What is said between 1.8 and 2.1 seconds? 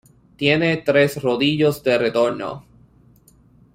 de